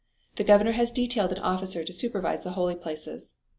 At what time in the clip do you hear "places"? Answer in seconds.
2.75-3.35